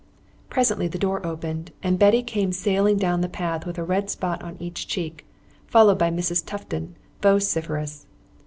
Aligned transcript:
Presently 0.49 0.87
the 0.87 0.97
door 0.97 1.23
opened, 1.23 1.69
and 1.83 1.99
Betty 1.99 2.23
came 2.23 2.51
sailing 2.51 2.97
down 2.97 3.21
the 3.21 3.29
path 3.29 3.67
with 3.67 3.77
a 3.77 3.83
red 3.83 4.09
spot 4.09 4.41
on 4.41 4.57
each 4.59 4.87
cheek, 4.87 5.27
followed 5.67 5.99
by 5.99 6.09
Mrs. 6.09 6.41
Tufton, 6.43 6.95
vociferous. 7.21 8.07